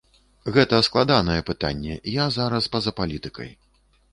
Гэта 0.55 0.77
складанае 0.87 1.35
пытанне, 1.49 1.99
я 2.15 2.25
зараз 2.39 2.71
па-за 2.77 2.91
палітыкай. 3.03 3.57